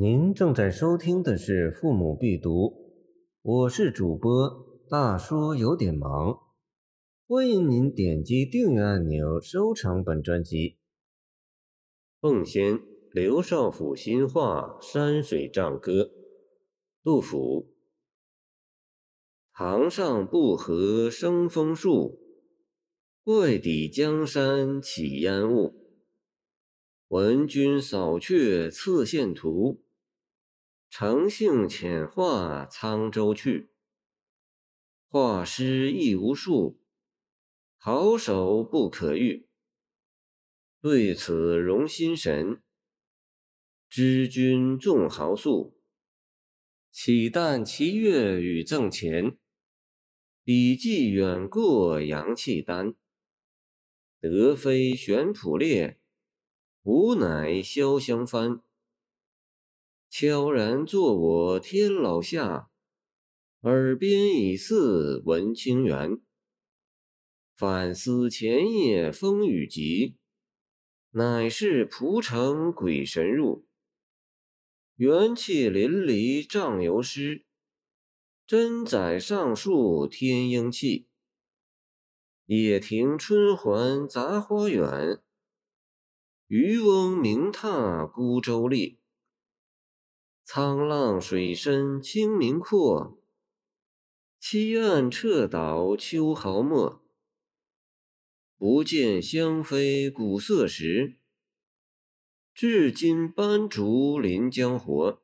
[0.00, 2.66] 您正在收听的是《父母必读》，
[3.42, 6.38] 我是主播大叔，有点忙。
[7.26, 10.76] 欢迎您点击订阅按钮，收藏本专辑。
[12.20, 12.80] 奉先
[13.10, 15.92] 刘少府新画《山水帐歌》，
[17.02, 17.74] 杜甫。
[19.52, 22.20] 堂上不合生枫树，
[23.24, 25.74] 怪底江山起烟雾。
[27.08, 29.82] 闻君扫却刺线图。
[30.90, 33.70] 乘兴遣画沧州去，
[35.06, 36.80] 画师亦无数，
[37.76, 39.48] 好手不可遇。
[40.80, 42.62] 对此容心神，
[43.88, 45.78] 知君重豪素。
[46.90, 49.38] 岂但其月与赠钱，
[50.42, 52.94] 笔迹远过阳气丹。
[54.20, 56.00] 德非玄圃列，
[56.82, 58.62] 吾乃潇湘帆。
[60.10, 62.70] 悄然作我天老下，
[63.60, 66.18] 耳边已似闻清源。
[67.54, 70.16] 反思前夜风雨急，
[71.10, 73.66] 乃是蒲城鬼神入。
[74.96, 77.44] 元气淋漓仗游诗，
[78.46, 81.06] 真宰上树天鹰气。
[82.46, 85.20] 野庭春环杂花远，
[86.46, 88.98] 渔翁鸣踏孤舟立。
[90.50, 93.18] 沧浪水深清明阔，
[94.40, 97.04] 溪岸撤倒秋毫末。
[98.56, 101.18] 不见香妃古色时，
[102.54, 105.22] 至今斑竹临江活。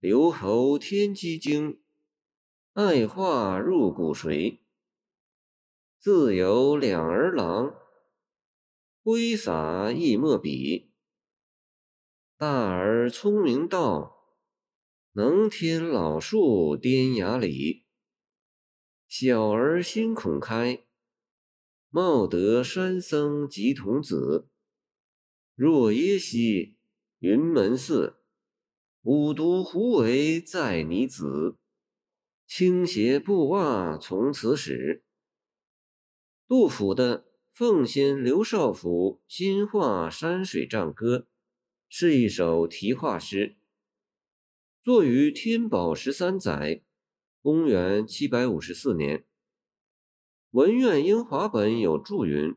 [0.00, 1.80] 留侯天机经，
[2.72, 4.58] 爱画入骨髓。
[6.00, 7.76] 自有两儿郎，
[9.04, 10.89] 挥洒一墨笔。
[12.40, 14.24] 大儿聪明道，
[15.12, 17.84] 能添老树颠崖里；
[19.06, 20.86] 小儿心孔开，
[21.90, 24.48] 貌得山僧及童子。
[25.54, 26.78] 若耶溪
[27.18, 28.22] 云门寺，
[29.02, 31.58] 五毒胡为在你子？
[32.46, 35.04] 倾斜布袜从此始。
[36.48, 37.18] 杜甫的
[37.52, 41.18] 《奉先刘少府新画山水帐歌》。
[41.92, 43.56] 是一首题画诗，
[44.80, 46.84] 作于天宝十三载
[47.42, 49.24] （公元754年）。
[50.52, 52.54] 文苑英华本有注云：“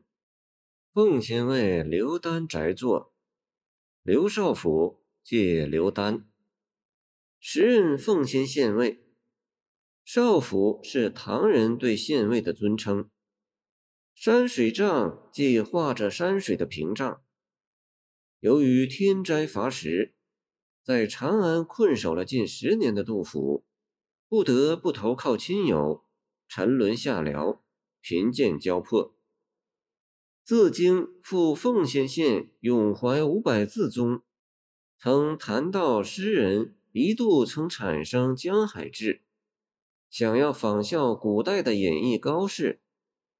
[0.94, 3.12] 奉先为刘丹宅作，
[4.04, 6.30] 刘少府借刘丹。
[7.40, 9.04] 时任奉先县尉，
[10.04, 13.10] 少府是唐人对县尉的尊称。
[14.14, 17.20] 山水帐即画着山水的屏障。”
[18.44, 20.12] 由于天灾乏食，
[20.82, 23.64] 在长安困守了近十年的杜甫，
[24.28, 26.04] 不得不投靠亲友，
[26.46, 27.60] 沉沦下僚，
[28.02, 29.16] 贫贱交迫。
[30.44, 34.20] 自京赴奉先县永怀五百字中，
[34.98, 39.22] 曾谈到诗人一度曾产生江海志，
[40.10, 42.82] 想要仿效古代的演艺高士，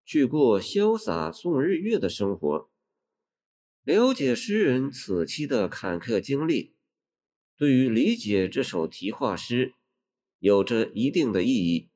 [0.03, 2.70] 去过潇洒送日月的生活。
[3.84, 6.75] 了解诗人此期的坎坷经历，
[7.55, 9.75] 对于理解这首题画诗
[10.39, 11.91] 有着一定的意义。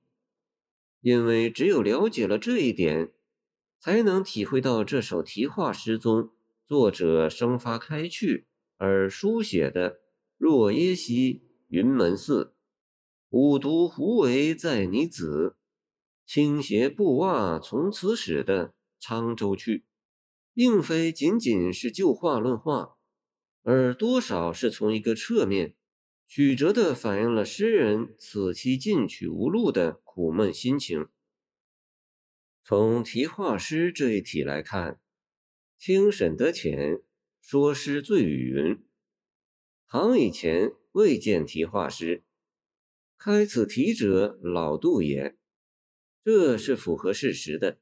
[1.00, 3.12] 因为只有了解了这一点，
[3.80, 6.30] 才能体会到这首题画诗中
[6.66, 8.46] 作者生发开去
[8.76, 10.00] 而书写的
[10.36, 12.54] “若耶溪云门寺，
[13.30, 15.56] 五毒胡为在你子，
[16.26, 19.86] 倾斜布袜从此始”的沧州去。
[20.58, 22.96] 并非仅仅是就画论画，
[23.62, 25.76] 而多少是从一个侧面
[26.26, 31.06] 曲折地反映了诗人此期进取无路的苦闷心情。
[32.64, 35.00] 从题画诗这一体来看，
[35.78, 37.02] 清沈德潜
[37.40, 38.84] 说诗最语云
[39.86, 42.24] ：“唐以前未见题画诗，
[43.16, 45.38] 开此题者老杜也。”
[46.24, 47.78] 这是符合事实的。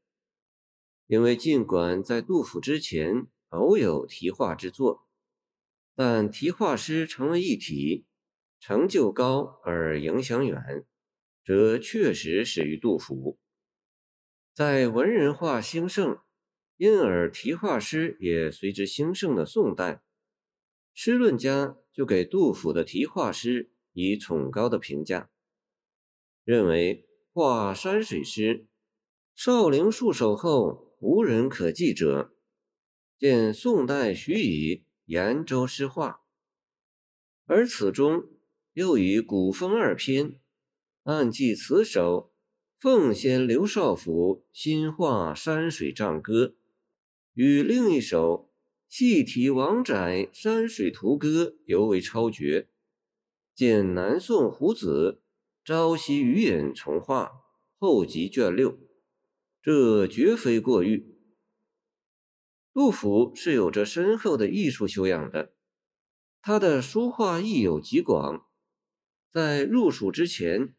[1.08, 5.06] 因为尽管在杜甫之前偶有题画之作，
[5.94, 8.06] 但题画诗成为一体，
[8.58, 10.84] 成就高而影响远，
[11.44, 13.38] 则确实始于杜甫。
[14.52, 16.18] 在文人画兴盛，
[16.76, 20.02] 因而题画诗也随之兴盛的宋代，
[20.92, 25.30] 诗论家就给杜甫的题画诗以崇高的评价，
[26.42, 28.66] 认为画山水诗，
[29.36, 30.85] 少陵戍守后。
[30.98, 32.32] 无人可记者，
[33.18, 36.08] 见宋代徐以《延州诗画》。
[37.44, 38.24] 而此中
[38.72, 40.40] 又以古风二篇，
[41.02, 42.32] 暗记此首
[42.78, 46.54] 奉先刘少府新画山水丈歌，
[47.34, 48.50] 与另一首
[48.88, 52.70] 细题王宅山水图歌尤为超绝。
[53.54, 55.20] 见南宋胡子
[55.66, 57.42] 《朝夕余隐》重画
[57.78, 58.78] 后集卷六，
[59.66, 61.12] 这绝非过誉。
[62.72, 65.54] 杜甫是有着深厚的艺术修养的，
[66.40, 68.46] 他的书画艺有极广。
[69.32, 70.76] 在入蜀之前，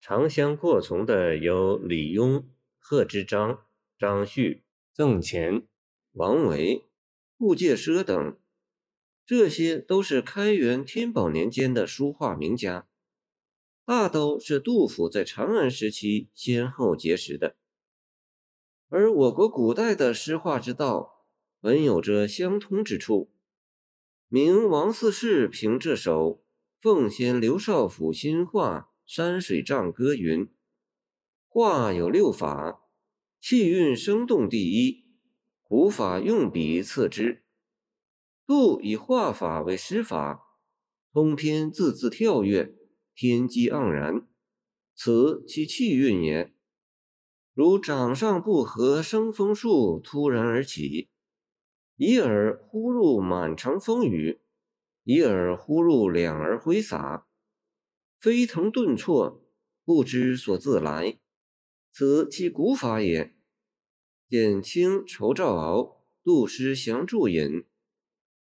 [0.00, 2.44] 长相过从的有李邕、
[2.78, 3.66] 贺知章、
[3.98, 4.62] 张旭、
[4.94, 5.66] 曾乾、
[6.12, 6.88] 王维、
[7.36, 8.38] 顾介奢等，
[9.26, 12.88] 这些都是开元、天宝年间的书画名家，
[13.84, 17.56] 大都是杜甫在长安时期先后结识的。
[18.92, 21.24] 而我国古代的诗画之道，
[21.60, 23.30] 本有着相通之处。
[24.26, 26.28] 明王四世凭这首
[26.80, 30.48] 《奉先刘少府新画山水丈歌》云
[31.46, 32.80] ：“画有六法，
[33.40, 35.04] 气韵生动第一，
[35.62, 37.44] 古法用笔次之。
[38.44, 40.42] 杜以画法为诗法，
[41.12, 42.74] 通篇字字跳跃，
[43.14, 44.26] 天机盎然，
[44.96, 46.52] 此其气韵也。”
[47.60, 51.10] 如掌上不和生风树突然而起，
[51.96, 54.40] 一耳忽入满城风雨，
[55.04, 57.26] 一耳忽入两儿挥洒，
[58.18, 59.44] 飞腾顿挫，
[59.84, 61.18] 不知所自来，
[61.92, 63.34] 此其古法也。
[64.26, 67.66] 简清仇赵敖杜诗详注引。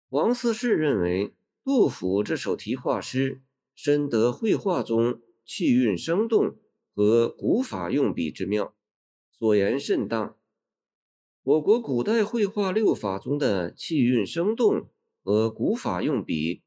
[0.07, 1.35] 王四世认为
[1.65, 3.41] 杜甫这首题画诗
[3.75, 6.55] 深得绘画中气韵生动
[6.95, 8.73] 和古法用笔之妙。
[9.43, 10.37] 所言甚当。
[11.41, 14.87] 我国古代绘画六法中的气韵生动
[15.21, 16.63] 和古法用笔，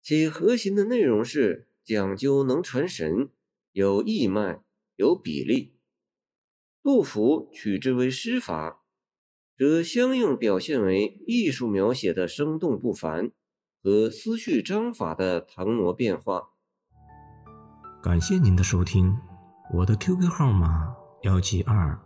[0.00, 3.28] 其核心的内容是讲究能传神、
[3.72, 4.62] 有意脉、
[4.94, 5.74] 有比例。
[6.82, 8.82] 杜甫取之为诗法，
[9.58, 13.30] 则相应表现为艺术描写的生动不凡
[13.82, 16.52] 和思绪章法的腾挪变化。
[18.02, 19.14] 感谢您的收听，
[19.74, 22.05] 我的 QQ 号码幺七二。